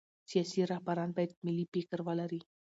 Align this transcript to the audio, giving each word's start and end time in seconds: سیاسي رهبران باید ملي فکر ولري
سیاسي 0.29 0.59
رهبران 0.73 1.09
باید 1.17 1.37
ملي 1.45 1.65
فکر 1.73 1.99
ولري 2.07 2.41